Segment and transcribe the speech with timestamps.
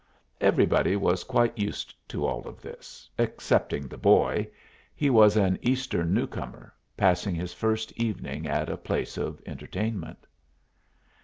[0.41, 4.47] Everybody was quite used to all of this excepting the boy.
[4.95, 10.25] He was an Eastern new comer, passing his first evening at a place of entertainment.